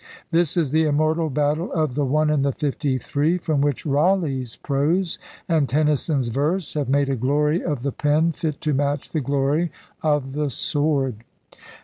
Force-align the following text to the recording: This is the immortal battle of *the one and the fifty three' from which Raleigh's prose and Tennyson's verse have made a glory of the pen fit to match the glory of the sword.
This 0.31 0.57
is 0.57 0.71
the 0.71 0.85
immortal 0.85 1.29
battle 1.29 1.71
of 1.73 1.93
*the 1.93 2.03
one 2.07 2.31
and 2.31 2.43
the 2.43 2.51
fifty 2.51 2.97
three' 2.97 3.37
from 3.37 3.61
which 3.61 3.85
Raleigh's 3.85 4.55
prose 4.55 5.19
and 5.47 5.69
Tennyson's 5.69 6.29
verse 6.29 6.73
have 6.73 6.89
made 6.89 7.07
a 7.09 7.15
glory 7.15 7.63
of 7.63 7.83
the 7.83 7.91
pen 7.91 8.31
fit 8.31 8.61
to 8.61 8.73
match 8.73 9.09
the 9.09 9.21
glory 9.21 9.71
of 10.01 10.33
the 10.33 10.49
sword. 10.49 11.17